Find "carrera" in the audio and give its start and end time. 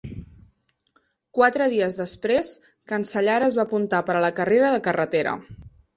4.41-4.73